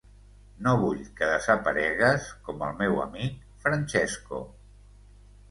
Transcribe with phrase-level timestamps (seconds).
[0.67, 4.43] No vull que desaparegues com el meu amic Francesco.